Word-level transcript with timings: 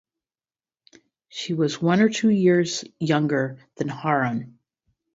She 1.29 1.53
was 1.53 1.79
one 1.79 2.01
or 2.01 2.09
two 2.09 2.31
years 2.31 2.83
younger 2.97 3.59
than 3.75 3.87
Harun. 3.87 4.57